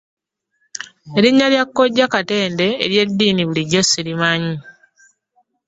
[1.17, 4.55] Erinnya lya kkojja Katende ery'eddiini bulijjo ssirimanyi.